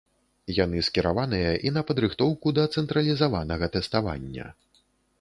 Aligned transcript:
Яны 0.53 0.79
скіраваныя 0.87 1.51
і 1.69 1.73
на 1.77 1.85
падрыхтоўку 1.91 2.57
да 2.61 2.67
цэнтралізаванага 2.79 3.73
тэставання. 3.79 4.53